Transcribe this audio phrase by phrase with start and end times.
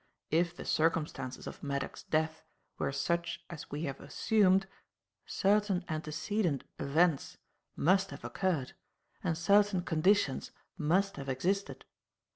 [0.31, 2.41] If the circumstances of Maddock's death
[2.79, 4.65] were such as we have assumed,
[5.27, 7.37] certain antecedent events
[7.75, 8.73] must have occurred
[9.23, 11.85] and certain conditions must have existed.